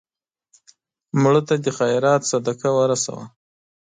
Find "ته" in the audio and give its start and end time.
1.47-1.55